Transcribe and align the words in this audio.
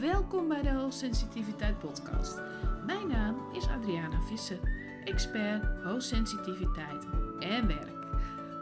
Welkom 0.00 0.48
bij 0.48 0.62
de 0.62 0.70
Hoogsensitiviteit 0.70 1.78
Podcast. 1.78 2.40
Mijn 2.86 3.08
naam 3.08 3.36
is 3.52 3.68
Adriana 3.68 4.20
Visser, 4.20 4.58
expert 5.04 5.64
hoogsensitiviteit 5.84 7.04
en 7.38 7.66
werk. 7.66 8.06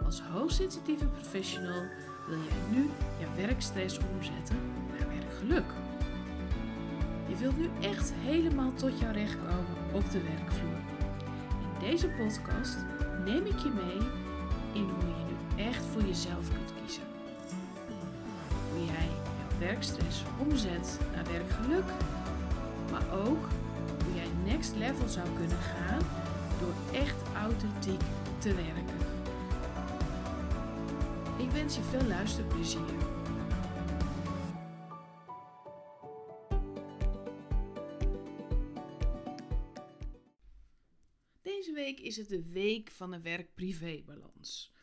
Als 0.05 0.21
hoogsensitieve 0.21 1.07
professional 1.07 1.83
wil 2.27 2.39
jij 2.39 2.79
nu 2.79 2.91
je 3.19 3.47
werkstress 3.47 3.99
omzetten 4.15 4.57
naar 4.99 5.09
werkgeluk. 5.09 5.73
Je 7.29 7.37
wilt 7.37 7.59
nu 7.59 7.71
echt 7.81 8.13
helemaal 8.13 8.73
tot 8.73 8.99
jouw 8.99 9.13
recht 9.13 9.37
komen 9.37 9.95
op 9.95 10.11
de 10.11 10.23
werkvloer. 10.23 10.81
In 11.61 11.89
deze 11.89 12.09
podcast 12.09 12.77
neem 13.25 13.47
ik 13.47 13.59
je 13.59 13.71
mee 13.75 14.09
in 14.73 14.91
hoe 14.91 15.09
je 15.09 15.25
nu 15.27 15.63
echt 15.65 15.85
voor 15.85 16.03
jezelf 16.03 16.49
kunt 16.49 16.73
kiezen. 16.81 17.16
Werkstress 19.59 20.23
omzet 20.39 20.99
naar 21.13 21.25
werkgeluk, 21.25 21.85
maar 22.91 23.19
ook 23.19 23.49
hoe 24.05 24.15
jij 24.15 24.29
next 24.45 24.77
level 24.77 25.09
zou 25.09 25.29
kunnen 25.37 25.57
gaan 25.57 26.03
door 26.61 26.75
echt 26.93 27.23
authentiek 27.35 28.01
te 28.39 28.55
werken. 28.55 28.99
Ik 31.39 31.51
wens 31.51 31.77
je 31.77 31.83
veel 31.83 32.07
luisterplezier. 32.07 32.95
Deze 41.43 41.73
week 41.73 42.01
is 42.01 42.17
het 42.17 42.29
de 42.29 42.43
week 42.43 42.91
van 42.91 43.11
de 43.11 43.21
werk-privé-balans. 43.21 44.76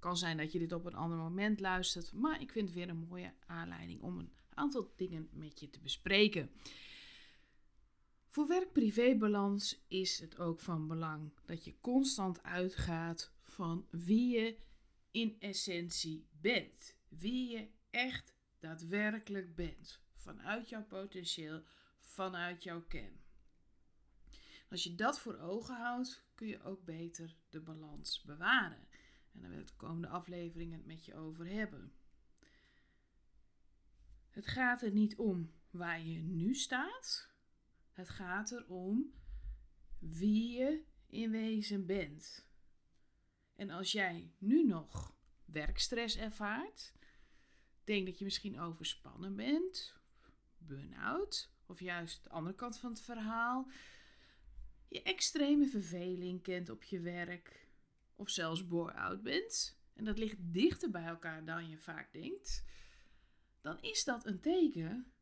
Kan 0.00 0.16
zijn 0.16 0.36
dat 0.36 0.52
je 0.52 0.58
dit 0.58 0.72
op 0.72 0.84
een 0.84 0.94
ander 0.94 1.18
moment 1.18 1.60
luistert, 1.60 2.12
maar 2.12 2.40
ik 2.40 2.52
vind 2.52 2.68
het 2.68 2.76
weer 2.76 2.88
een 2.88 3.06
mooie 3.08 3.34
aanleiding 3.46 4.02
om 4.02 4.18
een 4.18 4.32
aantal 4.54 4.92
dingen 4.96 5.28
met 5.32 5.60
je 5.60 5.70
te 5.70 5.80
bespreken. 5.80 6.50
Voor 8.28 8.48
werk-privé-balans 8.48 9.84
is 9.88 10.18
het 10.20 10.38
ook 10.38 10.60
van 10.60 10.88
belang 10.88 11.32
dat 11.44 11.64
je 11.64 11.80
constant 11.80 12.42
uitgaat 12.42 13.32
van 13.42 13.86
wie 13.90 14.38
je 14.38 14.56
in 15.10 15.36
essentie 15.40 16.28
bent. 16.40 16.96
Wie 17.08 17.50
je 17.50 17.68
echt 17.90 18.34
daadwerkelijk 18.58 19.54
bent. 19.54 20.00
Vanuit 20.14 20.68
jouw 20.68 20.84
potentieel, 20.84 21.62
vanuit 21.98 22.62
jouw 22.62 22.82
kern. 22.82 23.20
Als 24.70 24.82
je 24.82 24.94
dat 24.94 25.20
voor 25.20 25.38
ogen 25.38 25.76
houdt, 25.76 26.24
kun 26.34 26.46
je 26.46 26.62
ook 26.62 26.84
beter 26.84 27.36
de 27.48 27.60
balans 27.60 28.22
bewaren. 28.22 28.88
En 29.32 29.40
daar 29.40 29.50
wil 29.50 29.60
ik 29.60 29.66
de 29.66 29.76
komende 29.76 30.08
afleveringen 30.08 30.78
het 30.78 30.86
met 30.86 31.04
je 31.04 31.14
over 31.14 31.46
hebben. 31.46 31.92
Het 34.30 34.46
gaat 34.46 34.82
er 34.82 34.92
niet 34.92 35.16
om 35.16 35.52
waar 35.70 36.02
je 36.02 36.18
nu 36.18 36.54
staat. 36.54 37.28
Het 37.92 38.08
gaat 38.08 38.52
erom 38.52 39.14
wie 39.98 40.58
je 40.58 40.84
in 41.06 41.30
wezen 41.30 41.86
bent. 41.86 42.48
En 43.54 43.70
als 43.70 43.92
jij 43.92 44.32
nu 44.38 44.64
nog 44.64 45.16
werkstress 45.44 46.16
ervaart, 46.16 46.92
denk 47.84 48.06
dat 48.06 48.18
je 48.18 48.24
misschien 48.24 48.60
overspannen 48.60 49.36
bent, 49.36 49.96
burn-out, 50.58 51.50
of 51.66 51.80
juist 51.80 52.22
de 52.22 52.30
andere 52.30 52.54
kant 52.54 52.78
van 52.78 52.90
het 52.90 53.00
verhaal, 53.00 53.70
je 54.88 55.02
extreme 55.02 55.66
verveling 55.66 56.42
kent 56.42 56.68
op 56.68 56.82
je 56.82 57.00
werk, 57.00 57.68
of 58.20 58.30
zelfs 58.30 58.66
bore-out 58.66 59.22
bent, 59.22 59.78
en 59.94 60.04
dat 60.04 60.18
ligt 60.18 60.36
dichter 60.40 60.90
bij 60.90 61.04
elkaar 61.04 61.44
dan 61.44 61.68
je 61.68 61.78
vaak 61.78 62.12
denkt, 62.12 62.64
dan 63.60 63.80
is 63.80 64.04
dat 64.04 64.26
een 64.26 64.40
teken 64.40 65.12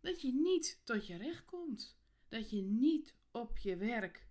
dat 0.00 0.20
je 0.20 0.32
niet 0.32 0.80
tot 0.84 1.06
je 1.06 1.16
recht 1.16 1.44
komt. 1.44 1.98
Dat 2.28 2.50
je 2.50 2.62
niet 2.62 3.14
op 3.30 3.58
je 3.58 3.76
werk 3.76 4.28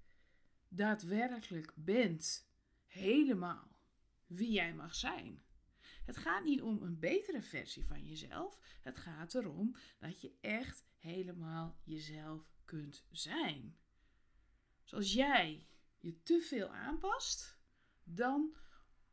daadwerkelijk 0.68 1.74
bent, 1.76 2.50
helemaal 2.86 3.78
wie 4.28 4.52
jij 4.52 4.74
mag 4.74 4.96
zijn. 4.96 5.44
Het 6.06 6.18
gaat 6.18 6.44
niet 6.44 6.62
om 6.62 6.82
een 6.82 7.00
betere 7.00 7.42
versie 7.42 7.86
van 7.86 8.06
jezelf. 8.06 8.60
Het 8.82 8.98
gaat 8.98 9.36
erom 9.36 9.76
dat 10.00 10.22
je 10.22 10.38
echt 10.42 10.86
helemaal 10.98 11.80
jezelf 11.84 12.52
kunt 12.66 13.06
zijn. 13.12 13.78
Zoals 14.84 15.14
jij 15.14 15.68
je 15.98 16.22
te 16.24 16.42
veel 16.42 16.68
aanpast, 16.68 17.58
dan 18.06 18.56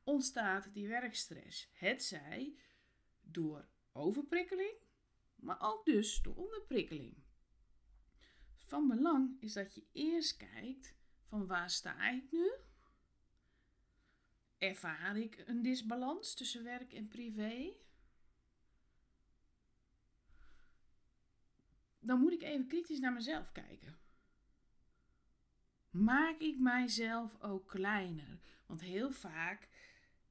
ontstaat 0.04 0.75
die 0.75 0.88
werkstress. 0.88 1.69
Het 1.72 2.03
zij 2.03 2.56
door 3.20 3.69
overprikkeling, 3.92 4.75
maar 5.34 5.60
ook 5.60 5.84
dus 5.84 6.22
door 6.22 6.34
onderprikkeling. 6.34 7.22
Van 8.56 8.88
belang 8.88 9.41
is 9.41 9.53
dat 9.53 9.75
je 9.75 9.86
eerst 9.92 10.36
kijkt 10.36 10.94
van 11.22 11.47
waar 11.47 11.70
sta 11.70 12.10
ik 12.10 12.32
nu? 12.32 12.53
Ervaar 14.58 15.16
ik 15.16 15.42
een 15.47 15.62
disbalans 15.62 16.34
tussen 16.34 16.64
werk 16.64 16.92
en 16.92 17.09
privé? 17.09 17.76
Dan 22.00 22.20
moet 22.20 22.32
ik 22.32 22.42
even 22.42 22.66
kritisch 22.66 22.98
naar 22.98 23.12
mezelf 23.12 23.53
kijken. 23.53 23.98
Maak 25.92 26.38
ik 26.38 26.58
mijzelf 26.58 27.41
ook 27.41 27.69
kleiner? 27.69 28.41
Want 28.66 28.80
heel 28.80 29.10
vaak 29.10 29.69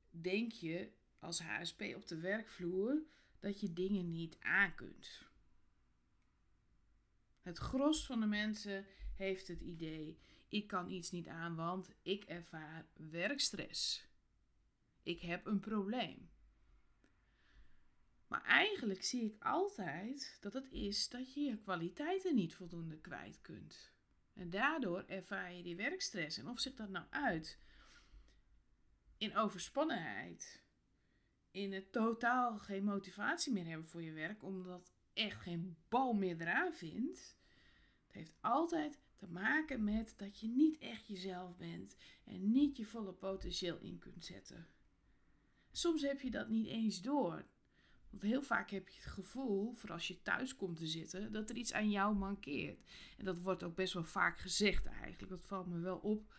denk 0.10 0.52
je 0.52 0.92
als 1.20 1.42
HSP 1.42 1.82
op 1.96 2.08
de 2.08 2.20
werkvloer 2.20 3.02
dat 3.40 3.60
je 3.60 3.74
dingen 3.74 4.12
niet 4.12 4.38
aan 4.40 4.76
kunt. 4.76 5.30
Het 7.42 7.58
gros 7.58 8.06
van 8.06 8.20
de 8.20 8.26
mensen 8.26 8.86
heeft 9.16 9.48
het 9.48 9.62
idee: 9.62 10.20
ik 10.48 10.68
kan 10.68 10.90
iets 10.90 11.12
niet 11.12 11.28
aan, 11.28 11.56
want 11.56 11.92
ik 12.02 12.24
ervaar 12.24 12.88
werkstress. 12.94 14.08
Ik 15.04 15.20
heb 15.20 15.46
een 15.46 15.60
probleem. 15.60 16.30
Maar 18.28 18.44
eigenlijk 18.44 19.04
zie 19.04 19.24
ik 19.24 19.44
altijd 19.44 20.38
dat 20.40 20.54
het 20.54 20.72
is 20.72 21.10
dat 21.10 21.34
je 21.34 21.42
je 21.42 21.58
kwaliteiten 21.58 22.36
niet 22.36 22.56
voldoende 22.56 22.98
kwijt 22.98 23.42
kunt. 23.42 23.92
En 24.34 24.50
daardoor 24.50 25.04
ervaar 25.08 25.54
je 25.54 25.64
die 25.64 25.76
werkstress. 25.76 26.38
En 26.38 26.48
of 26.48 26.60
zich 26.60 26.76
dat 26.76 26.90
nou 26.90 27.06
uit 27.10 27.60
in 29.18 29.36
overspannenheid, 29.36 30.64
in 31.52 31.74
het 31.74 31.92
totaal 31.92 32.58
geen 32.60 32.84
motivatie 32.84 33.54
meer 33.54 33.66
hebben 33.66 33.88
voor 33.88 34.02
je 34.02 34.12
werk, 34.12 34.44
omdat 34.44 34.94
echt 35.14 35.42
geen 35.42 35.78
bal 35.90 36.14
meer 36.14 36.42
eraan 36.42 36.74
vindt. 36.74 37.38
Het 38.06 38.16
heeft 38.16 38.34
altijd 38.40 39.00
te 39.16 39.28
maken 39.28 39.84
met 39.84 40.14
dat 40.18 40.40
je 40.40 40.48
niet 40.48 40.78
echt 40.78 41.08
jezelf 41.08 41.58
bent 41.58 41.96
en 42.24 42.52
niet 42.52 42.78
je 42.78 42.86
volle 42.86 43.14
potentieel 43.14 43.80
in 43.80 44.00
kunt 44.00 44.26
zetten. 44.26 44.68
Soms 45.72 46.02
heb 46.02 46.22
je 46.22 46.32
dat 46.32 46.50
niet 46.50 46.68
eens 46.68 47.02
door. 47.02 47.46
Want 48.12 48.24
heel 48.24 48.42
vaak 48.42 48.70
heb 48.70 48.88
je 48.88 48.96
het 48.96 49.12
gevoel, 49.12 49.74
voor 49.74 49.92
als 49.92 50.08
je 50.08 50.22
thuis 50.22 50.56
komt 50.56 50.78
te 50.78 50.88
zitten, 50.88 51.32
dat 51.32 51.50
er 51.50 51.56
iets 51.56 51.74
aan 51.74 51.90
jou 51.90 52.16
mankeert. 52.16 52.84
En 53.18 53.26
dat 53.26 53.40
wordt 53.40 53.64
ook 53.64 53.76
best 53.76 53.94
wel 53.94 54.04
vaak 54.04 54.40
gezegd 54.40 54.86
eigenlijk. 54.86 55.30
Dat 55.30 55.46
valt 55.46 55.68
me 55.68 55.80
wel 55.80 55.98
op. 55.98 56.34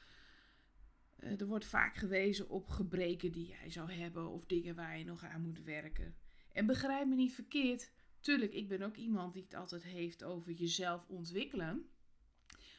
Eh, 1.16 1.40
er 1.40 1.46
wordt 1.46 1.64
vaak 1.66 1.96
gewezen 1.96 2.48
op 2.48 2.68
gebreken 2.68 3.32
die 3.32 3.46
jij 3.46 3.70
zou 3.70 3.92
hebben 3.92 4.28
of 4.28 4.46
dingen 4.46 4.74
waar 4.74 4.98
je 4.98 5.04
nog 5.04 5.24
aan 5.24 5.42
moet 5.42 5.62
werken. 5.62 6.16
En 6.52 6.66
begrijp 6.66 7.08
me 7.08 7.14
niet 7.14 7.34
verkeerd. 7.34 7.92
Tuurlijk, 8.20 8.52
ik 8.52 8.68
ben 8.68 8.82
ook 8.82 8.96
iemand 8.96 9.32
die 9.32 9.42
het 9.42 9.54
altijd 9.54 9.82
heeft 9.82 10.24
over 10.24 10.52
jezelf 10.52 11.08
ontwikkelen. 11.08 11.86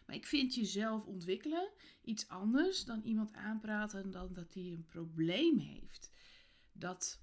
Maar 0.06 0.16
ik 0.16 0.25
vind 0.25 0.56
jezelf 0.56 1.06
ontwikkelen 1.06 1.72
iets 2.02 2.28
anders 2.28 2.86
dan 2.86 3.02
iemand 3.02 3.34
aanpraten 3.34 4.12
dan 4.12 4.34
dat 4.34 4.54
hij 4.54 4.64
een 4.64 4.86
probleem 4.86 5.58
heeft. 5.58 6.12
Dat 6.72 7.22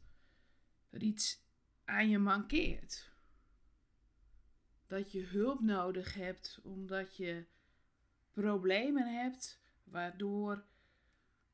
er 0.91 1.03
iets 1.03 1.49
aan 1.91 2.09
je 2.09 2.19
mankeert. 2.19 3.11
Dat 4.87 5.13
je 5.13 5.23
hulp 5.23 5.61
nodig 5.61 6.15
hebt 6.15 6.61
omdat 6.63 7.17
je 7.17 7.47
problemen 8.31 9.21
hebt 9.21 9.63
waardoor 9.85 10.65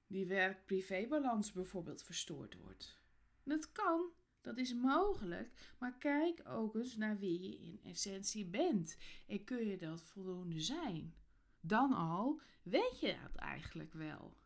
die 0.06 0.26
werk-privé-balans 0.26 1.52
bijvoorbeeld 1.52 2.02
verstoord 2.02 2.54
wordt. 2.54 2.98
Dat 3.42 3.72
kan, 3.72 4.10
dat 4.40 4.56
is 4.56 4.74
mogelijk, 4.74 5.74
maar 5.78 5.98
kijk 5.98 6.48
ook 6.48 6.74
eens 6.74 6.96
naar 6.96 7.18
wie 7.18 7.40
je 7.40 7.58
in 7.58 7.80
essentie 7.84 8.46
bent 8.46 8.98
en 9.26 9.44
kun 9.44 9.66
je 9.66 9.78
dat 9.78 10.02
voldoende 10.02 10.60
zijn. 10.60 11.14
Dan 11.60 11.92
al 11.92 12.40
weet 12.62 13.00
je 13.00 13.16
dat 13.22 13.34
eigenlijk 13.34 13.92
wel. 13.92 14.36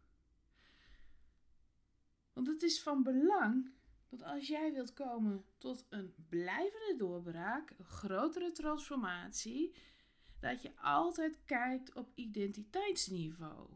Want 2.33 2.47
het 2.47 2.63
is 2.63 2.83
van 2.83 3.03
belang 3.03 3.71
dat 4.11 4.23
als 4.23 4.49
jij 4.49 4.73
wilt 4.73 4.93
komen 4.93 5.45
tot 5.59 5.87
een 5.89 6.15
blijvende 6.29 6.95
doorbraak, 6.99 7.71
een 7.79 7.85
grotere 7.85 8.53
transformatie, 8.53 9.75
dat 10.41 10.63
je 10.63 10.77
altijd 10.77 11.39
kijkt 11.45 11.95
op 11.95 12.13
identiteitsniveau. 12.15 13.71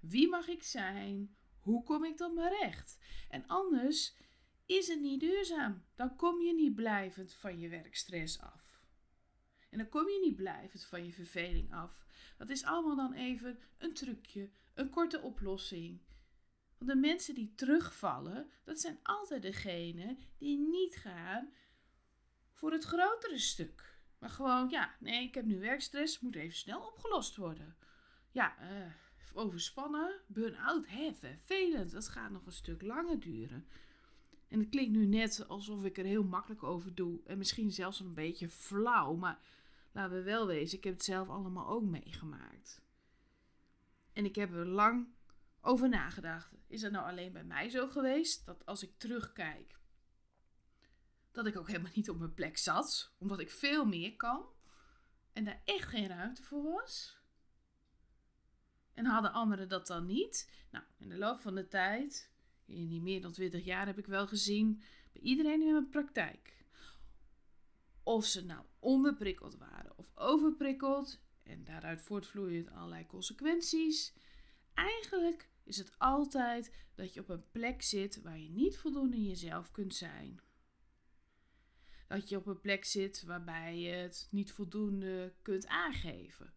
Wie 0.00 0.28
mag 0.28 0.48
ik 0.48 0.62
zijn? 0.62 1.36
Hoe 1.60 1.82
kom 1.82 2.04
ik 2.04 2.16
tot 2.16 2.34
mijn 2.34 2.52
recht? 2.60 2.98
En 3.28 3.46
anders 3.46 4.16
is 4.66 4.88
het 4.88 5.00
niet 5.00 5.20
duurzaam. 5.20 5.84
Dan 5.94 6.16
kom 6.16 6.40
je 6.40 6.54
niet 6.54 6.74
blijvend 6.74 7.34
van 7.34 7.58
je 7.58 7.68
werkstress 7.68 8.40
af. 8.40 8.80
En 9.70 9.78
dan 9.78 9.88
kom 9.88 10.08
je 10.08 10.20
niet 10.20 10.36
blijvend 10.36 10.84
van 10.84 11.04
je 11.04 11.12
verveling 11.12 11.72
af. 11.72 12.06
Dat 12.38 12.48
is 12.48 12.64
allemaal 12.64 12.96
dan 12.96 13.12
even 13.12 13.58
een 13.78 13.94
trucje, 13.94 14.50
een 14.74 14.90
korte 14.90 15.20
oplossing. 15.20 16.00
De 16.84 16.96
mensen 16.96 17.34
die 17.34 17.52
terugvallen, 17.54 18.50
dat 18.64 18.80
zijn 18.80 18.98
altijd 19.02 19.42
degenen 19.42 20.18
die 20.38 20.58
niet 20.58 20.96
gaan 20.96 21.52
voor 22.52 22.72
het 22.72 22.84
grotere 22.84 23.38
stuk. 23.38 24.00
Maar 24.18 24.30
gewoon, 24.30 24.68
ja, 24.68 24.94
nee, 25.00 25.22
ik 25.22 25.34
heb 25.34 25.44
nu 25.44 25.60
werkstress, 25.60 26.20
moet 26.20 26.34
even 26.34 26.56
snel 26.56 26.86
opgelost 26.86 27.36
worden. 27.36 27.76
Ja, 28.30 28.56
uh, 28.60 28.92
overspannen, 29.32 30.20
burn-out, 30.26 30.86
hè, 30.88 31.14
vervelend. 31.14 31.90
Dat 31.90 32.08
gaat 32.08 32.30
nog 32.30 32.46
een 32.46 32.52
stuk 32.52 32.82
langer 32.82 33.20
duren. 33.20 33.66
En 34.48 34.58
het 34.58 34.68
klinkt 34.68 34.92
nu 34.92 35.06
net 35.06 35.48
alsof 35.48 35.84
ik 35.84 35.98
er 35.98 36.04
heel 36.04 36.24
makkelijk 36.24 36.62
over 36.62 36.94
doe. 36.94 37.20
En 37.26 37.38
misschien 37.38 37.70
zelfs 37.70 38.00
een 38.00 38.14
beetje 38.14 38.48
flauw. 38.48 39.14
Maar 39.14 39.40
laten 39.92 40.16
we 40.16 40.22
wel 40.22 40.46
wezen, 40.46 40.78
ik 40.78 40.84
heb 40.84 40.92
het 40.92 41.04
zelf 41.04 41.28
allemaal 41.28 41.68
ook 41.68 41.84
meegemaakt. 41.84 42.82
En 44.12 44.24
ik 44.24 44.34
heb 44.34 44.52
er 44.52 44.66
lang 44.66 45.06
over 45.62 45.88
nagedacht. 45.88 46.54
Is 46.66 46.80
dat 46.80 46.92
nou 46.92 47.06
alleen 47.06 47.32
bij 47.32 47.44
mij 47.44 47.68
zo 47.68 47.88
geweest? 47.88 48.46
Dat 48.46 48.66
als 48.66 48.82
ik 48.82 48.98
terugkijk, 48.98 49.78
dat 51.30 51.46
ik 51.46 51.56
ook 51.56 51.66
helemaal 51.66 51.92
niet 51.94 52.10
op 52.10 52.18
mijn 52.18 52.34
plek 52.34 52.58
zat. 52.58 53.14
Omdat 53.18 53.40
ik 53.40 53.50
veel 53.50 53.84
meer 53.84 54.16
kan. 54.16 54.46
En 55.32 55.44
daar 55.44 55.62
echt 55.64 55.88
geen 55.88 56.06
ruimte 56.06 56.42
voor 56.42 56.62
was. 56.62 57.20
En 58.94 59.06
hadden 59.06 59.32
anderen 59.32 59.68
dat 59.68 59.86
dan 59.86 60.06
niet? 60.06 60.52
Nou, 60.70 60.84
in 60.98 61.08
de 61.08 61.18
loop 61.18 61.40
van 61.40 61.54
de 61.54 61.68
tijd, 61.68 62.30
in 62.64 62.88
die 62.88 63.02
meer 63.02 63.20
dan 63.20 63.32
20 63.32 63.64
jaar, 63.64 63.86
heb 63.86 63.98
ik 63.98 64.06
wel 64.06 64.26
gezien 64.26 64.82
bij 65.12 65.22
iedereen 65.22 65.62
in 65.62 65.72
mijn 65.72 65.88
praktijk. 65.88 66.64
Of 68.02 68.24
ze 68.24 68.44
nou 68.44 68.64
onderprikkeld 68.78 69.56
waren 69.56 69.98
of 69.98 70.10
overprikkeld, 70.14 71.20
en 71.42 71.64
daaruit 71.64 72.02
voortvloeien 72.02 72.68
allerlei 72.68 73.06
consequenties. 73.06 74.14
Eigenlijk 74.74 75.48
is 75.64 75.76
het 75.76 75.98
altijd 75.98 76.72
dat 76.94 77.14
je 77.14 77.20
op 77.20 77.28
een 77.28 77.50
plek 77.50 77.82
zit 77.82 78.22
waar 78.22 78.38
je 78.38 78.50
niet 78.50 78.78
voldoende 78.78 79.22
jezelf 79.22 79.70
kunt 79.70 79.94
zijn. 79.94 80.40
Dat 82.08 82.28
je 82.28 82.36
op 82.36 82.46
een 82.46 82.60
plek 82.60 82.84
zit 82.84 83.22
waarbij 83.22 83.78
je 83.78 83.90
het 83.90 84.28
niet 84.30 84.52
voldoende 84.52 85.34
kunt 85.42 85.66
aangeven. 85.66 86.54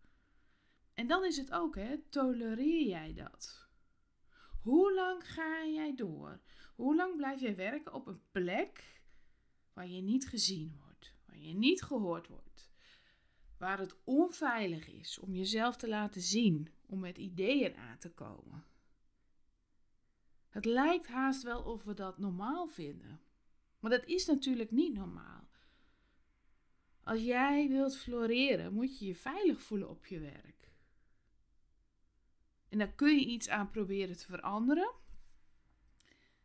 En 0.94 1.08
dan 1.08 1.26
is 1.26 1.38
het 1.38 1.52
ook, 1.52 1.76
hè, 1.76 1.98
tolereer 2.10 2.88
jij 2.88 3.14
dat? 3.14 3.68
Hoe 4.62 4.94
lang 4.94 5.34
ga 5.34 5.66
jij 5.66 5.96
door? 5.96 6.42
Hoe 6.76 6.96
lang 6.96 7.16
blijf 7.16 7.42
jij 7.42 7.56
werken 7.56 7.94
op 7.94 8.08
een 8.08 8.22
plek 8.32 9.02
waar 9.74 9.88
je 9.88 10.02
niet 10.02 10.28
gezien 10.28 10.76
wordt, 10.84 11.14
waar 11.26 11.40
je 11.40 11.54
niet 11.54 11.84
gehoord 11.84 12.28
wordt, 12.28 12.70
waar 13.58 13.80
het 13.80 13.96
onveilig 14.04 14.88
is 14.88 15.20
om 15.20 15.36
jezelf 15.36 15.76
te 15.76 15.88
laten 15.88 16.22
zien, 16.22 16.70
om 16.86 17.00
met 17.00 17.18
ideeën 17.18 17.76
aan 17.76 17.98
te 17.98 18.12
komen? 18.12 18.66
Het 20.56 20.66
lijkt 20.66 21.08
haast 21.08 21.44
wel 21.44 21.62
of 21.62 21.84
we 21.84 21.94
dat 21.94 22.18
normaal 22.18 22.68
vinden. 22.68 23.22
Maar 23.80 23.92
dat 23.92 24.06
is 24.06 24.26
natuurlijk 24.26 24.72
niet 24.72 24.94
normaal. 24.94 25.48
Als 27.04 27.22
jij 27.22 27.68
wilt 27.68 27.98
floreren, 27.98 28.74
moet 28.74 29.00
je 29.00 29.06
je 29.06 29.16
veilig 29.16 29.62
voelen 29.62 29.90
op 29.90 30.06
je 30.06 30.20
werk. 30.20 30.72
En 32.70 32.78
daar 32.78 32.94
kun 32.94 33.20
je 33.20 33.26
iets 33.26 33.50
aan 33.50 33.70
proberen 33.70 34.18
te 34.18 34.26
veranderen. 34.26 34.94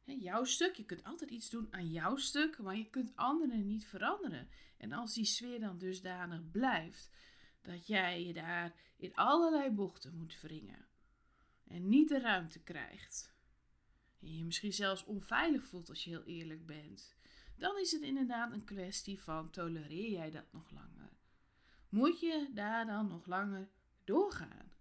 jouw 0.05 0.45
stuk, 0.45 0.75
je 0.75 0.85
kunt 0.85 1.05
altijd 1.05 1.31
iets 1.31 1.51
doen 1.51 1.69
aan 1.71 1.91
jouw 1.91 2.17
stuk, 2.17 2.59
maar 2.59 2.77
je 2.77 2.91
kunt 2.91 3.17
anderen 3.17 3.67
niet 3.67 3.87
veranderen. 3.87 4.49
En 4.77 4.93
als 4.93 5.15
die 5.15 5.25
sfeer 5.25 5.61
dan 5.61 5.79
dusdanig 5.79 6.51
blijft 6.51 7.11
dat 7.63 7.87
jij 7.87 8.25
je 8.25 8.33
daar 8.33 8.75
in 8.97 9.15
allerlei 9.15 9.71
bochten 9.71 10.17
moet 10.17 10.41
wringen 10.41 10.87
en 11.65 11.89
niet 11.89 12.09
de 12.09 12.21
ruimte 12.21 12.63
krijgt, 12.63 13.30
en 14.21 14.37
je 14.37 14.45
misschien 14.45 14.73
zelfs 14.73 15.05
onveilig 15.05 15.67
voelt 15.67 15.89
als 15.89 16.05
je 16.05 16.11
heel 16.11 16.25
eerlijk 16.25 16.67
bent, 16.67 17.17
dan 17.57 17.79
is 17.79 17.93
het 17.93 18.03
inderdaad 18.03 18.53
een 18.53 18.65
kwestie 18.65 19.21
van 19.21 19.51
tolereer 19.51 20.11
jij 20.11 20.31
dat 20.31 20.53
nog 20.53 20.71
langer? 20.71 21.19
Moet 21.89 22.21
je 22.21 22.51
daar 22.55 22.87
dan 22.87 23.09
nog 23.09 23.27
langer 23.27 23.69
doorgaan? 24.05 24.73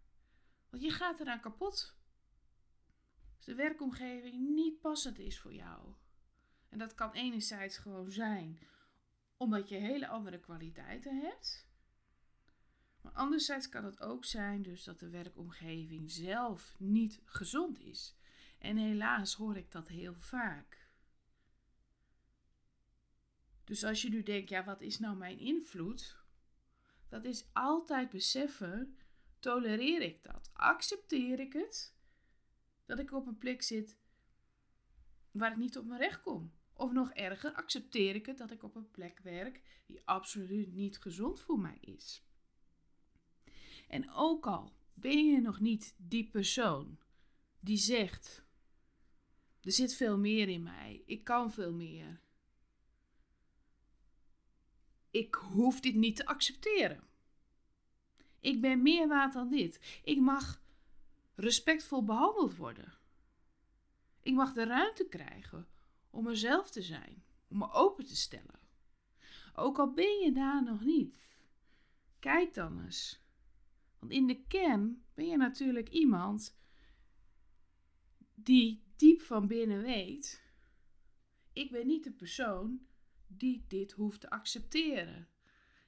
Want 0.69 0.83
je 0.83 0.89
gaat 0.89 1.19
eraan 1.19 1.41
kapot. 1.41 1.97
Als 3.35 3.45
de 3.45 3.55
werkomgeving 3.55 4.49
niet 4.55 4.79
passend 4.79 5.19
is 5.19 5.39
voor 5.39 5.53
jou. 5.53 5.93
En 6.69 6.77
dat 6.77 6.95
kan 6.95 7.11
enerzijds 7.11 7.77
gewoon 7.77 8.11
zijn 8.11 8.59
omdat 9.39 9.69
je 9.69 9.75
hele 9.75 10.07
andere 10.07 10.39
kwaliteiten 10.39 11.21
hebt. 11.21 11.67
Maar 13.01 13.11
anderzijds 13.11 13.69
kan 13.69 13.85
het 13.85 14.01
ook 14.01 14.25
zijn 14.25 14.61
dus 14.61 14.83
dat 14.83 14.99
de 14.99 15.09
werkomgeving 15.09 16.11
zelf 16.11 16.75
niet 16.79 17.21
gezond 17.25 17.79
is. 17.79 18.18
En 18.59 18.77
helaas 18.77 19.33
hoor 19.33 19.57
ik 19.57 19.71
dat 19.71 19.87
heel 19.87 20.15
vaak. 20.15 20.87
Dus 23.63 23.83
als 23.83 24.01
je 24.01 24.09
nu 24.09 24.23
denkt, 24.23 24.49
ja, 24.49 24.63
wat 24.63 24.81
is 24.81 24.99
nou 24.99 25.17
mijn 25.17 25.39
invloed? 25.39 26.17
Dat 27.09 27.25
is 27.25 27.49
altijd 27.53 28.09
beseffen 28.09 28.97
Tolereer 29.39 30.01
ik 30.01 30.23
dat? 30.23 30.49
Accepteer 30.53 31.39
ik 31.39 31.53
het? 31.53 31.95
Dat 32.85 32.99
ik 32.99 33.11
op 33.11 33.27
een 33.27 33.37
plek 33.37 33.61
zit 33.61 33.97
waar 35.31 35.51
ik 35.51 35.57
niet 35.57 35.77
op 35.77 35.85
mijn 35.85 35.99
recht 35.99 36.21
kom? 36.21 36.53
Of 36.73 36.91
nog 36.91 37.11
erger, 37.11 37.53
accepteer 37.53 38.15
ik 38.15 38.25
het 38.25 38.37
dat 38.37 38.51
ik 38.51 38.63
op 38.63 38.75
een 38.75 38.91
plek 38.91 39.19
werk 39.19 39.83
die 39.85 40.01
absoluut 40.05 40.73
niet 40.73 40.97
gezond 40.97 41.39
voor 41.39 41.59
mij 41.59 41.77
is? 41.81 42.23
En 43.87 44.11
ook 44.11 44.45
al 44.45 44.73
ben 44.93 45.25
je 45.25 45.41
nog 45.41 45.59
niet 45.59 45.95
die 45.97 46.29
persoon 46.29 46.99
die 47.59 47.77
zegt: 47.77 48.45
Er 49.61 49.71
zit 49.71 49.95
veel 49.95 50.17
meer 50.17 50.49
in 50.49 50.63
mij, 50.63 51.03
ik 51.05 51.23
kan 51.23 51.51
veel 51.51 51.73
meer. 51.73 52.21
Ik 55.11 55.35
hoef 55.35 55.79
dit 55.79 55.95
niet 55.95 56.15
te 56.15 56.25
accepteren. 56.25 57.03
Ik 58.39 58.61
ben 58.61 58.81
meer 58.81 59.07
waard 59.07 59.33
dan 59.33 59.49
dit. 59.49 59.99
Ik 60.03 60.19
mag 60.19 60.61
respectvol 61.35 62.03
behandeld 62.03 62.55
worden. 62.55 62.93
Ik 64.21 64.33
mag 64.33 64.53
de 64.53 64.63
ruimte 64.63 65.07
krijgen 65.07 65.67
om 66.09 66.23
mezelf 66.23 66.71
te 66.71 66.81
zijn, 66.81 67.23
om 67.47 67.57
me 67.57 67.71
open 67.71 68.05
te 68.05 68.15
stellen. 68.15 68.59
Ook 69.55 69.79
al 69.79 69.93
ben 69.93 70.19
je 70.19 70.31
daar 70.31 70.63
nog 70.63 70.81
niet. 70.81 71.19
Kijk 72.19 72.53
dan 72.53 72.83
eens. 72.83 73.21
Want 73.99 74.11
in 74.11 74.27
de 74.27 74.43
kern 74.47 75.03
ben 75.13 75.27
je 75.27 75.37
natuurlijk 75.37 75.89
iemand 75.89 76.57
die 78.33 78.83
diep 78.99 79.21
van 79.21 79.47
binnen 79.47 79.81
weet: 79.81 80.43
ik 81.53 81.71
ben 81.71 81.87
niet 81.87 82.03
de 82.03 82.11
persoon 82.11 82.87
die 83.27 83.65
dit 83.67 83.91
hoeft 83.91 84.21
te 84.21 84.29
accepteren. 84.29 85.27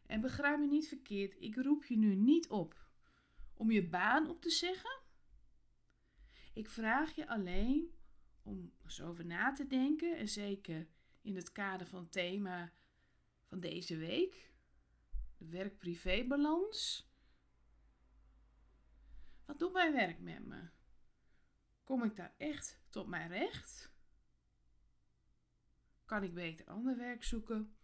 En 0.06 0.22
begrijp 0.22 0.60
me 0.60 0.68
niet 0.68 0.88
verkeerd, 0.88 1.36
ik 1.40 1.56
roep 1.56 1.86
je 1.86 1.98
nu 1.98 2.16
niet 2.16 2.48
op 2.48 2.90
om 3.54 3.72
je 3.72 3.88
baan 3.88 4.30
op 4.30 4.42
te 4.42 4.50
zeggen. 4.50 5.00
Ik 6.54 6.70
vraag 6.70 7.16
je 7.16 7.28
alleen 7.28 7.96
om 8.44 8.74
eens 8.84 9.02
over 9.02 9.26
na 9.26 9.54
te 9.54 9.68
denken 9.68 10.18
en 10.18 10.28
zeker 10.28 10.88
in 11.22 11.36
het 11.36 11.52
kader 11.52 11.88
van 11.88 12.00
het 12.00 12.12
thema 12.12 12.74
van 13.46 13.60
deze 13.60 13.98
week, 13.98 14.52
de 15.38 15.48
werk-privé-balans. 15.48 17.10
Wat 19.46 19.60
doet 19.60 19.74
mijn 19.74 19.94
werk 19.94 20.20
met 20.20 20.46
me? 20.46 20.70
Kom 21.92 22.04
ik 22.04 22.16
daar 22.16 22.34
echt 22.38 22.80
tot 22.90 23.08
mijn 23.08 23.28
recht? 23.28 23.92
Kan 26.06 26.24
ik 26.24 26.34
beter 26.34 26.66
ander 26.66 26.98
werk 26.98 27.24
zoeken? 27.24 27.76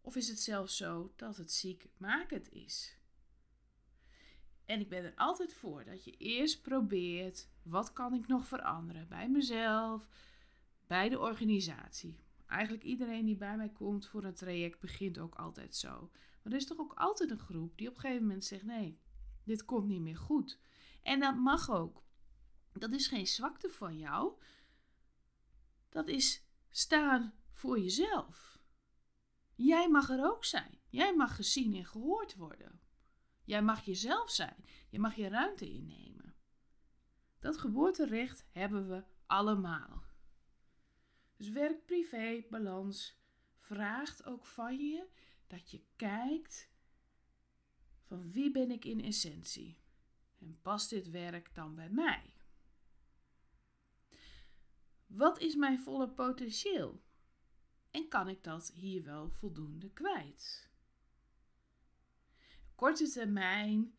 Of 0.00 0.16
is 0.16 0.28
het 0.28 0.40
zelfs 0.40 0.76
zo 0.76 1.12
dat 1.16 1.36
het 1.36 1.52
ziekmakend 1.52 2.52
is? 2.52 2.96
En 4.64 4.80
ik 4.80 4.88
ben 4.88 5.04
er 5.04 5.12
altijd 5.16 5.54
voor 5.54 5.84
dat 5.84 6.04
je 6.04 6.16
eerst 6.16 6.62
probeert: 6.62 7.48
wat 7.62 7.92
kan 7.92 8.14
ik 8.14 8.26
nog 8.26 8.46
veranderen 8.46 9.08
bij 9.08 9.28
mezelf, 9.28 10.08
bij 10.86 11.08
de 11.08 11.18
organisatie. 11.18 12.18
Eigenlijk 12.46 12.82
iedereen 12.82 13.24
die 13.24 13.36
bij 13.36 13.56
mij 13.56 13.70
komt 13.70 14.06
voor 14.06 14.24
een 14.24 14.34
traject 14.34 14.80
begint 14.80 15.18
ook 15.18 15.34
altijd 15.34 15.74
zo. 15.76 16.10
Maar 16.42 16.52
er 16.52 16.58
is 16.58 16.66
toch 16.66 16.78
ook 16.78 16.94
altijd 16.94 17.30
een 17.30 17.38
groep 17.38 17.78
die 17.78 17.88
op 17.88 17.94
een 17.94 18.00
gegeven 18.00 18.26
moment 18.26 18.44
zegt: 18.44 18.64
nee, 18.64 18.98
dit 19.44 19.64
komt 19.64 19.86
niet 19.86 20.00
meer 20.00 20.18
goed. 20.18 20.58
En 21.02 21.20
dat 21.20 21.36
mag 21.36 21.70
ook. 21.70 22.06
Dat 22.72 22.92
is 22.92 23.06
geen 23.06 23.26
zwakte 23.26 23.70
van 23.70 23.98
jou. 23.98 24.32
Dat 25.88 26.08
is 26.08 26.42
staan 26.70 27.34
voor 27.52 27.78
jezelf. 27.78 28.58
Jij 29.54 29.88
mag 29.88 30.10
er 30.10 30.24
ook 30.24 30.44
zijn. 30.44 30.80
Jij 30.88 31.16
mag 31.16 31.36
gezien 31.36 31.74
en 31.74 31.84
gehoord 31.84 32.34
worden. 32.34 32.80
Jij 33.44 33.62
mag 33.62 33.84
jezelf 33.84 34.30
zijn. 34.30 34.64
Je 34.88 34.98
mag 34.98 35.14
je 35.14 35.28
ruimte 35.28 35.70
innemen. 35.70 36.34
Dat 37.38 37.58
geboorterecht 37.58 38.46
hebben 38.50 38.88
we 38.88 39.04
allemaal. 39.26 40.02
Dus 41.36 41.48
werk-privé 41.48 42.44
balans 42.50 43.18
vraagt 43.56 44.24
ook 44.24 44.46
van 44.46 44.76
je 44.76 45.06
dat 45.46 45.70
je 45.70 45.82
kijkt 45.96 46.70
van 48.02 48.32
wie 48.32 48.50
ben 48.50 48.70
ik 48.70 48.84
in 48.84 49.04
essentie 49.04 49.78
en 50.38 50.58
past 50.62 50.90
dit 50.90 51.10
werk 51.10 51.54
dan 51.54 51.74
bij 51.74 51.90
mij? 51.90 52.32
Wat 55.08 55.38
is 55.38 55.54
mijn 55.54 55.78
volle 55.78 56.08
potentieel? 56.08 57.02
En 57.90 58.08
kan 58.08 58.28
ik 58.28 58.44
dat 58.44 58.72
hier 58.74 59.04
wel 59.04 59.30
voldoende 59.30 59.90
kwijt? 59.90 60.70
Korte 62.74 63.10
termijn, 63.10 63.94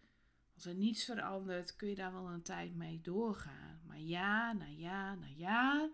als 0.55 0.65
er 0.65 0.75
niets 0.75 1.05
verandert, 1.05 1.75
kun 1.75 1.89
je 1.89 1.95
daar 1.95 2.13
wel 2.13 2.29
een 2.29 2.41
tijd 2.41 2.75
mee 2.75 3.01
doorgaan. 3.01 3.81
Maar 3.85 3.99
ja, 3.99 4.53
na 4.53 4.65
ja, 4.65 5.15
na 5.15 5.27
jaar 5.27 5.89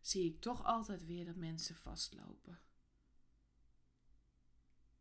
zie 0.00 0.24
ik 0.24 0.40
toch 0.40 0.64
altijd 0.64 1.06
weer 1.06 1.24
dat 1.24 1.36
mensen 1.36 1.76
vastlopen. 1.76 2.60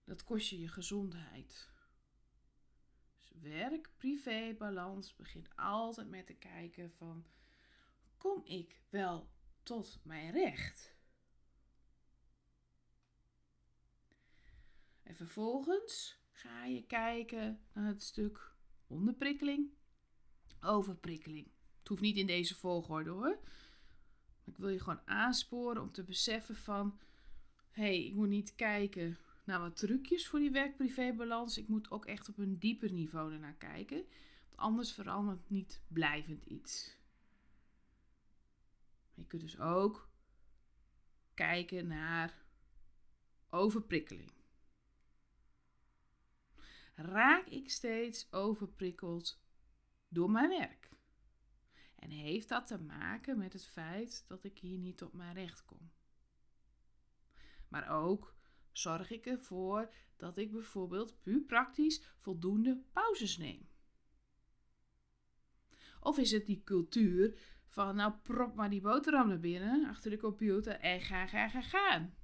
Dat 0.04 0.24
kost 0.24 0.50
je 0.50 0.60
je 0.60 0.68
gezondheid. 0.68 1.72
Dus 3.18 3.32
werk, 3.42 3.90
privé, 3.98 4.56
balans 4.58 5.16
begint 5.16 5.56
altijd 5.56 6.10
met 6.10 6.28
te 6.28 6.34
kijken 6.34 6.92
van 6.92 7.26
kom 8.18 8.42
ik 8.44 8.82
wel 8.90 9.30
tot 9.66 10.00
mijn 10.04 10.32
recht? 10.32 10.96
En 15.04 15.16
vervolgens 15.16 16.20
ga 16.32 16.66
je 16.66 16.86
kijken 16.86 17.60
naar 17.74 17.88
het 17.88 18.04
stuk 18.04 18.52
onderprikkeling, 18.88 19.70
overprikkeling. 20.62 21.48
Het 21.80 21.88
hoeft 21.88 22.02
niet 22.02 22.18
in 22.18 22.28
deze 22.28 22.56
volgorde 22.56 23.10
hoor. 23.10 23.40
Ik 24.44 24.58
wil 24.58 24.70
je 24.70 24.80
gewoon 24.80 25.02
aansporen 25.08 25.82
om 25.82 25.92
te 25.92 26.04
beseffen 26.04 26.56
van... 26.56 27.00
hé, 27.72 27.84
hey, 27.84 28.06
ik 28.06 28.14
moet 28.14 28.28
niet 28.28 28.56
kijken 28.56 29.18
naar 29.44 29.60
wat 29.60 29.78
trucjes 29.78 30.28
voor 30.28 30.40
die 30.40 30.52
werk-privé-balans. 30.52 31.58
Ik 31.58 31.68
moet 31.68 31.92
ook 31.92 32.06
echt 32.06 32.30
op 32.30 32.38
een 32.38 32.60
dieper 32.60 32.92
niveau 32.92 33.34
ernaar 33.34 33.56
kijken. 33.56 34.06
Want 34.48 34.58
anders 34.58 34.92
verandert 34.92 35.50
niet 35.50 35.82
blijvend 35.88 36.46
iets. 36.46 36.98
Je 39.16 39.26
kunt 39.26 39.42
dus 39.42 39.60
ook 39.60 40.10
kijken 41.34 41.88
naar 41.88 42.46
overprikkeling. 43.50 44.32
Raak 46.96 47.48
ik 47.48 47.72
steeds 47.72 48.32
overprikkeld 48.32 49.42
door 50.08 50.30
mijn 50.30 50.50
werk? 50.50 50.90
En 51.96 52.10
heeft 52.10 52.50
dat 52.50 52.68
te 52.68 52.78
maken 52.78 53.38
met 53.38 53.54
het 53.54 53.66
feit 53.66 54.26
dat 54.28 54.44
ik 54.44 54.58
hier 54.58 54.78
niet 54.78 55.04
op 55.04 55.14
mijn 55.14 55.34
recht 55.34 55.66
kom? 55.66 55.92
Maar 57.68 57.90
ook 57.90 58.36
zorg 58.72 59.10
ik 59.12 59.26
ervoor 59.26 59.94
dat 60.16 60.38
ik 60.38 60.52
bijvoorbeeld 60.52 61.22
puur 61.22 61.42
praktisch 61.42 62.04
voldoende 62.18 62.84
pauzes 62.92 63.38
neem? 63.38 63.70
Of 66.00 66.18
is 66.18 66.32
het 66.32 66.46
die 66.46 66.64
cultuur 66.64 67.55
van 67.76 67.96
nou 67.96 68.14
prop 68.14 68.56
maar 68.56 68.70
die 68.70 68.82
boterham 68.82 69.28
naar 69.28 69.40
binnen 69.40 69.88
achter 69.88 70.12
de 70.12 70.18
computer 70.18 70.80
en 70.80 71.02
ga, 71.02 71.28
ga, 71.28 71.50
ga, 71.50 71.62
gaan. 71.62 72.16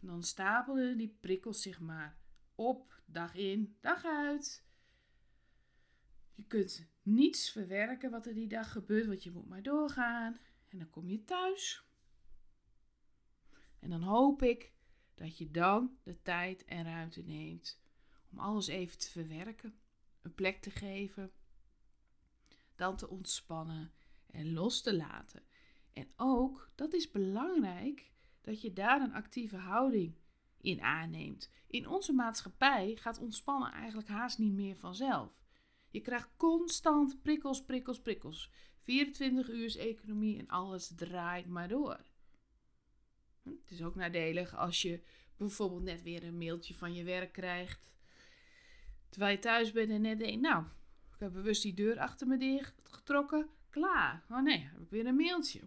En 0.00 0.06
dan 0.06 0.22
stapelen 0.22 0.96
die 0.96 1.16
prikkels 1.20 1.62
zich 1.62 1.80
maar 1.80 2.18
op, 2.54 3.02
dag 3.06 3.34
in, 3.34 3.76
dag 3.80 4.04
uit. 4.04 4.66
Je 6.34 6.44
kunt 6.46 6.90
niets 7.02 7.50
verwerken 7.50 8.10
wat 8.10 8.26
er 8.26 8.34
die 8.34 8.48
dag 8.48 8.72
gebeurt, 8.72 9.06
want 9.06 9.22
je 9.22 9.30
moet 9.30 9.48
maar 9.48 9.62
doorgaan. 9.62 10.38
En 10.68 10.78
dan 10.78 10.90
kom 10.90 11.08
je 11.08 11.24
thuis. 11.24 11.84
En 13.78 13.90
dan 13.90 14.02
hoop 14.02 14.42
ik 14.42 14.72
dat 15.14 15.38
je 15.38 15.50
dan 15.50 15.98
de 16.02 16.22
tijd 16.22 16.64
en 16.64 16.84
ruimte 16.84 17.22
neemt 17.22 17.82
om 18.30 18.38
alles 18.38 18.66
even 18.66 18.98
te 18.98 19.10
verwerken, 19.10 19.74
een 20.22 20.34
plek 20.34 20.60
te 20.60 20.70
geven, 20.70 21.32
dan 22.74 22.96
te 22.96 23.08
ontspannen 23.08 23.92
en 24.32 24.52
los 24.52 24.82
te 24.82 24.96
laten. 24.96 25.42
En 25.92 26.08
ook, 26.16 26.70
dat 26.74 26.92
is 26.92 27.10
belangrijk, 27.10 28.12
dat 28.40 28.60
je 28.60 28.72
daar 28.72 29.00
een 29.00 29.14
actieve 29.14 29.56
houding 29.56 30.14
in 30.60 30.80
aanneemt. 30.80 31.50
In 31.66 31.88
onze 31.88 32.12
maatschappij 32.12 32.96
gaat 32.96 33.18
ontspannen 33.18 33.72
eigenlijk 33.72 34.08
haast 34.08 34.38
niet 34.38 34.52
meer 34.52 34.76
vanzelf. 34.76 35.40
Je 35.90 36.00
krijgt 36.00 36.28
constant 36.36 37.22
prikkels, 37.22 37.64
prikkels, 37.64 38.00
prikkels. 38.00 38.50
24 38.82 39.48
uur 39.48 39.78
economie 39.78 40.38
en 40.38 40.48
alles 40.48 40.94
draait 40.96 41.46
maar 41.46 41.68
door. 41.68 42.00
Het 43.42 43.70
is 43.70 43.82
ook 43.82 43.94
nadelig 43.94 44.56
als 44.56 44.82
je 44.82 45.02
bijvoorbeeld 45.36 45.82
net 45.82 46.02
weer 46.02 46.24
een 46.24 46.38
mailtje 46.38 46.74
van 46.74 46.94
je 46.94 47.04
werk 47.04 47.32
krijgt. 47.32 47.92
Terwijl 49.08 49.32
je 49.32 49.38
thuis 49.38 49.72
bent 49.72 49.90
en 49.90 50.00
net 50.00 50.18
denkt, 50.18 50.40
nou, 50.40 50.64
ik 51.12 51.18
heb 51.18 51.32
bewust 51.32 51.62
die 51.62 51.74
deur 51.74 51.98
achter 51.98 52.26
me 52.26 52.36
dicht 52.36 52.80
getrokken. 52.82 53.48
Klaar. 53.70 54.24
Oh 54.30 54.42
nee, 54.42 54.58
heb 54.58 54.80
ik 54.80 54.90
weer 54.90 55.06
een 55.06 55.16
mailtje. 55.16 55.60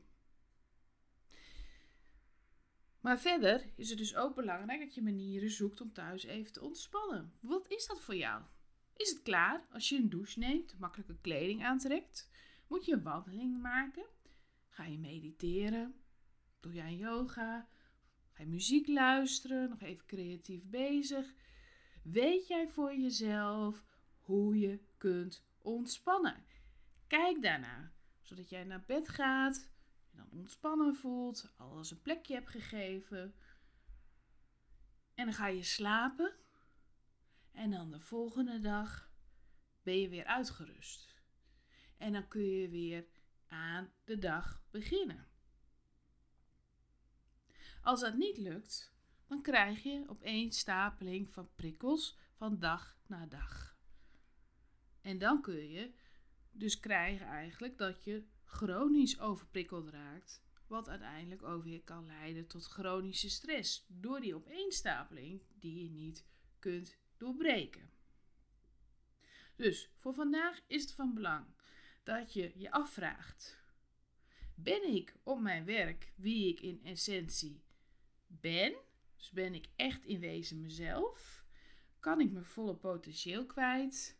Maar 3.00 3.19
verder 3.19 3.69
is 3.75 3.89
het 3.89 3.98
dus 3.98 4.15
ook 4.15 4.36
belangrijk 4.36 4.79
dat 4.79 4.95
je 4.95 5.01
manieren 5.01 5.50
zoekt 5.50 5.81
om 5.81 5.93
thuis 5.93 6.24
even 6.24 6.53
te 6.53 6.62
ontspannen. 6.62 7.33
Wat 7.39 7.67
is 7.67 7.88
dat 7.88 8.01
voor 8.01 8.15
jou? 8.15 8.43
Is 8.95 9.10
het 9.10 9.22
klaar 9.22 9.67
als 9.72 9.89
je 9.89 9.95
een 9.95 10.10
douche 10.10 10.39
neemt, 10.39 10.79
makkelijke 10.79 11.17
kleding 11.22 11.63
aantrekt? 11.63 12.29
Moet 12.67 12.86
je 12.86 12.93
een 12.93 13.03
wandeling 13.03 13.62
maken? 13.62 14.05
Ga 14.69 14.86
je 14.86 15.00
mediteren? 15.00 15.95
Doe 16.60 16.74
jij 16.74 16.95
yoga? 16.95 17.67
Ga 18.31 18.43
je 18.43 18.50
muziek 18.50 18.88
luisteren? 18.88 19.69
Nog 19.69 19.81
even 19.81 20.05
creatief 20.05 20.63
bezig? 20.65 21.33
Weet 22.03 22.48
jij 22.48 22.69
voor 22.69 22.95
jezelf 22.95 23.83
hoe 24.19 24.60
je 24.60 24.79
kunt 24.98 25.45
ontspannen? 25.62 26.45
Kijk 27.13 27.41
daarna, 27.41 27.91
zodat 28.22 28.50
jij 28.50 28.63
naar 28.63 28.84
bed 28.86 29.10
gaat 29.10 29.70
en 30.12 30.17
dan 30.17 30.39
ontspannen 30.39 30.96
voelt, 30.96 31.53
alles 31.58 31.91
een 31.91 32.01
plekje 32.01 32.34
hebt 32.34 32.50
gegeven. 32.50 33.36
En 35.13 35.25
dan 35.25 35.34
ga 35.34 35.48
je 35.48 35.63
slapen. 35.63 36.36
En 37.51 37.72
dan 37.72 37.91
de 37.91 38.00
volgende 38.00 38.60
dag 38.60 39.12
ben 39.84 40.00
je 40.00 40.10
weer 40.10 40.25
uitgerust. 40.25 41.15
En 41.98 42.13
dan 42.13 42.27
kun 42.27 42.46
je 42.46 42.70
weer 42.70 43.08
aan 43.48 43.93
de 44.03 44.17
dag 44.17 44.63
beginnen. 44.72 45.27
Als 47.82 48.00
dat 48.01 48.15
niet 48.15 48.38
lukt, 48.38 48.96
dan 49.27 49.41
krijg 49.41 49.84
je 49.84 50.10
opeenstapeling 50.10 51.34
van 51.34 51.53
prikkels 51.55 52.17
van 52.34 52.60
dag 52.60 52.98
na 53.08 53.25
dag. 53.25 53.77
En 55.01 55.17
dan 55.17 55.41
kun 55.41 55.70
je 55.70 55.93
dus 56.53 56.79
krijgen 56.79 57.27
eigenlijk 57.27 57.77
dat 57.77 58.03
je 58.03 58.24
chronisch 58.43 59.19
overprikkeld 59.19 59.89
raakt, 59.89 60.43
wat 60.67 60.89
uiteindelijk 60.89 61.43
ook 61.43 61.63
weer 61.63 61.81
kan 61.83 62.05
leiden 62.05 62.48
tot 62.48 62.65
chronische 62.65 63.29
stress 63.29 63.86
door 63.88 64.19
die 64.19 64.36
opeenstapeling 64.36 65.41
die 65.60 65.83
je 65.83 65.89
niet 65.89 66.25
kunt 66.60 66.98
doorbreken. 67.17 67.89
Dus 69.55 69.89
voor 69.98 70.13
vandaag 70.13 70.62
is 70.67 70.81
het 70.81 70.93
van 70.93 71.13
belang 71.13 71.45
dat 72.03 72.33
je 72.33 72.51
je 72.55 72.72
afvraagt: 72.72 73.57
ben 74.55 74.93
ik 74.93 75.15
op 75.24 75.39
mijn 75.39 75.65
werk 75.65 76.13
wie 76.15 76.48
ik 76.48 76.60
in 76.60 76.79
essentie 76.83 77.63
ben? 78.27 78.75
Dus 79.15 79.31
ben 79.31 79.53
ik 79.53 79.67
echt 79.75 80.05
in 80.05 80.19
wezen 80.19 80.62
mezelf? 80.62 81.45
Kan 82.00 82.19
ik 82.19 82.31
mijn 82.31 82.45
volle 82.45 82.75
potentieel 82.75 83.45
kwijt? 83.45 84.17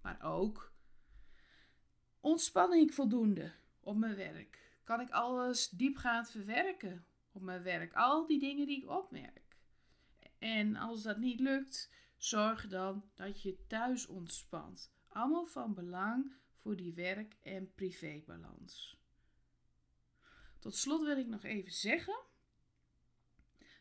Maar 0.00 0.22
ook 0.22 0.73
Ontspan 2.24 2.72
ik 2.72 2.92
voldoende 2.92 3.52
op 3.80 3.96
mijn 3.96 4.16
werk? 4.16 4.72
Kan 4.84 5.00
ik 5.00 5.10
alles 5.10 5.68
diepgaand 5.68 6.30
verwerken 6.30 7.04
op 7.32 7.42
mijn 7.42 7.62
werk? 7.62 7.92
Al 7.94 8.26
die 8.26 8.38
dingen 8.38 8.66
die 8.66 8.82
ik 8.82 8.90
opmerk. 8.90 9.58
En 10.38 10.76
als 10.76 11.02
dat 11.02 11.18
niet 11.18 11.40
lukt, 11.40 11.90
zorg 12.16 12.68
dan 12.68 13.04
dat 13.14 13.42
je 13.42 13.66
thuis 13.66 14.06
ontspant. 14.06 14.92
Allemaal 15.08 15.46
van 15.46 15.74
belang 15.74 16.32
voor 16.54 16.76
die 16.76 16.94
werk- 16.94 17.36
en 17.42 17.72
privébalans. 17.74 18.96
Tot 20.58 20.76
slot 20.76 21.02
wil 21.02 21.18
ik 21.18 21.26
nog 21.26 21.42
even 21.42 21.72
zeggen 21.72 22.20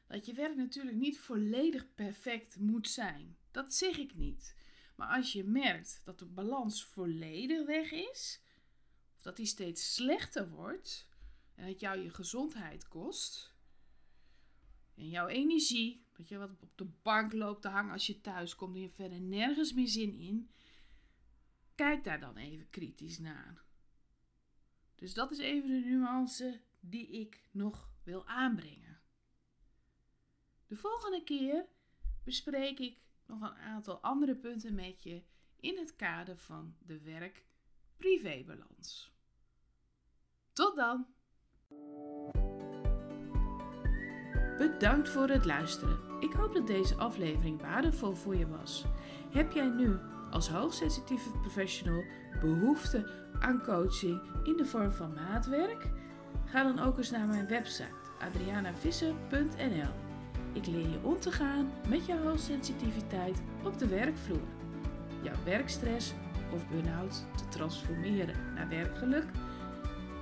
dat 0.07 0.25
je 0.25 0.33
werk 0.33 0.55
natuurlijk 0.55 0.97
niet 0.97 1.19
volledig 1.19 1.93
perfect 1.93 2.59
moet 2.59 2.89
zijn. 2.89 3.37
Dat 3.51 3.73
zeg 3.73 3.97
ik 3.97 4.15
niet. 4.15 4.55
Maar 4.95 5.07
als 5.07 5.33
je 5.33 5.43
merkt 5.43 6.01
dat 6.03 6.19
de 6.19 6.25
balans 6.25 6.85
volledig 6.85 7.65
weg 7.65 7.91
is, 7.91 8.41
of 9.15 9.21
dat 9.21 9.35
die 9.35 9.45
steeds 9.45 9.93
slechter 9.93 10.49
wordt 10.49 11.07
en 11.55 11.67
dat 11.67 11.79
jou 11.79 11.99
je 11.99 12.09
gezondheid 12.09 12.87
kost 12.87 13.53
en 14.95 15.09
jouw 15.09 15.27
energie, 15.27 16.05
dat 16.13 16.27
je 16.27 16.37
wat 16.37 16.49
op 16.59 16.77
de 16.77 16.87
bank 17.01 17.33
loopt 17.33 17.61
te 17.61 17.67
hangen 17.67 17.91
als 17.91 18.07
je 18.07 18.21
thuis 18.21 18.55
komt 18.55 18.75
en 18.75 18.81
je 18.81 18.89
verder 18.89 19.21
nergens 19.21 19.73
meer 19.73 19.87
zin 19.87 20.13
in, 20.13 20.49
kijk 21.75 22.03
daar 22.03 22.19
dan 22.19 22.37
even 22.37 22.69
kritisch 22.69 23.19
naar. 23.19 23.63
Dus 24.95 25.13
dat 25.13 25.31
is 25.31 25.37
even 25.37 25.69
de 25.69 25.87
nuance 25.87 26.61
die 26.79 27.07
ik 27.07 27.41
nog 27.51 27.91
wil 28.03 28.27
aanbrengen. 28.27 29.01
De 30.67 30.75
volgende 30.75 31.23
keer 31.23 31.65
bespreek 32.23 32.79
ik 32.79 32.97
nog 33.39 33.49
een 33.49 33.57
aantal 33.57 33.99
andere 33.99 34.35
punten 34.35 34.75
met 34.75 35.03
je 35.03 35.23
in 35.59 35.77
het 35.77 35.95
kader 35.95 36.37
van 36.37 36.75
de 36.79 37.01
werk-privébalans. 37.01 39.11
Tot 40.53 40.75
dan! 40.75 41.05
Bedankt 44.57 45.09
voor 45.09 45.27
het 45.27 45.45
luisteren. 45.45 45.99
Ik 46.19 46.33
hoop 46.33 46.53
dat 46.53 46.67
deze 46.67 46.95
aflevering 46.95 47.61
waardevol 47.61 48.13
voor 48.13 48.35
je 48.35 48.47
was. 48.47 48.85
Heb 49.31 49.51
jij 49.51 49.69
nu 49.69 49.97
als 50.31 50.49
hoogsensitieve 50.49 51.31
professional 51.31 52.03
behoefte 52.41 53.27
aan 53.39 53.63
coaching 53.63 54.21
in 54.43 54.57
de 54.57 54.65
vorm 54.65 54.91
van 54.91 55.13
maatwerk? 55.13 55.89
Ga 56.45 56.63
dan 56.63 56.79
ook 56.79 56.97
eens 56.97 57.11
naar 57.11 57.27
mijn 57.27 57.47
website 57.47 57.95
adrianavisser.nl. 58.19 60.02
Ik 60.53 60.65
leer 60.65 60.89
je 60.89 60.99
om 61.01 61.19
te 61.19 61.31
gaan 61.31 61.71
met 61.87 62.05
jouw 62.05 62.23
hoogsensitiviteit 62.23 63.41
op 63.63 63.77
de 63.77 63.87
werkvloer. 63.87 64.47
Jouw 65.21 65.35
werkstress 65.45 66.13
of 66.53 66.67
burn-out 66.67 67.25
te 67.35 67.47
transformeren 67.47 68.35
naar 68.55 68.69
werkgeluk 68.69 69.25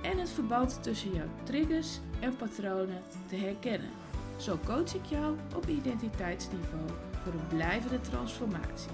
en 0.02 0.18
het 0.18 0.30
verband 0.30 0.82
tussen 0.82 1.12
jouw 1.12 1.28
triggers 1.42 1.98
en 2.20 2.36
patronen 2.36 3.02
te 3.26 3.36
herkennen. 3.36 3.90
Zo 4.36 4.58
coach 4.64 4.94
ik 4.94 5.04
jou 5.04 5.36
op 5.56 5.68
identiteitsniveau 5.68 6.88
voor 7.22 7.32
een 7.32 7.56
blijvende 7.56 8.00
transformatie. 8.00 8.90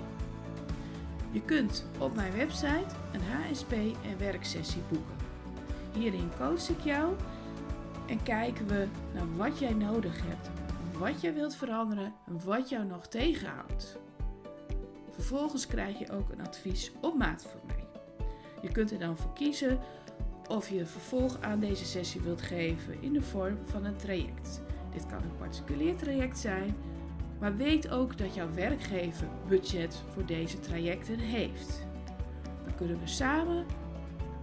Je 1.30 1.42
kunt 1.42 1.86
op 1.98 2.14
mijn 2.14 2.32
website 2.32 2.94
een 3.12 3.20
HSP 3.20 3.72
en 3.72 4.18
werksessie 4.18 4.82
boeken. 4.88 5.16
Hierin 5.92 6.30
coach 6.38 6.68
ik 6.68 6.80
jou 6.80 7.14
en 8.06 8.22
kijken 8.22 8.66
we 8.66 8.86
naar 9.14 9.36
wat 9.36 9.58
jij 9.58 9.74
nodig 9.74 10.20
hebt, 10.22 10.50
wat 10.98 11.20
jij 11.20 11.34
wilt 11.34 11.54
veranderen 11.54 12.14
en 12.26 12.44
wat 12.44 12.68
jou 12.68 12.84
nog 12.84 13.06
tegenhoudt. 13.06 13.98
Vervolgens 15.10 15.66
krijg 15.66 15.98
je 15.98 16.10
ook 16.10 16.30
een 16.30 16.46
advies 16.46 16.92
op 17.00 17.14
maat 17.14 17.42
van 17.42 17.60
mij. 17.66 17.84
Je 18.62 18.72
kunt 18.72 18.90
er 18.90 18.98
dan 18.98 19.16
voor 19.16 19.32
kiezen 19.32 19.78
of 20.48 20.68
je 20.68 20.86
vervolg 20.86 21.40
aan 21.40 21.60
deze 21.60 21.84
sessie 21.84 22.20
wilt 22.20 22.42
geven 22.42 23.02
in 23.02 23.12
de 23.12 23.22
vorm 23.22 23.58
van 23.64 23.84
een 23.84 23.96
traject. 23.96 24.62
Dit 24.90 25.06
kan 25.06 25.22
een 25.22 25.36
particulier 25.38 25.96
traject 25.96 26.38
zijn, 26.38 26.76
maar 27.40 27.56
weet 27.56 27.88
ook 27.88 28.18
dat 28.18 28.34
jouw 28.34 28.52
werkgever 28.54 29.28
budget 29.48 30.02
voor 30.12 30.26
deze 30.26 30.60
trajecten 30.60 31.18
heeft. 31.18 31.86
Dan 32.64 32.74
kunnen 32.74 33.00
we 33.00 33.06
samen 33.06 33.66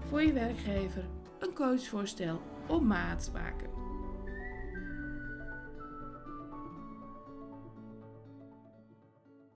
voor 0.08 0.22
je 0.22 0.34
werkgever 0.34 1.04
een 1.40 1.54
coachvoorstel 1.54 2.42
op 2.68 2.82
maat 2.82 3.30
maken. 3.34 3.85